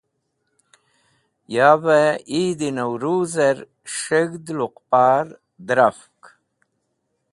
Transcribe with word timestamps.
Yavey 1.55 2.15
Eid 2.39 2.59
e 2.69 2.71
Nauruz 2.75 3.33
er 3.47 3.57
S̃heg̃d 3.97 4.45
Luqpar 4.57 5.25
Dẽrafk 5.65 6.21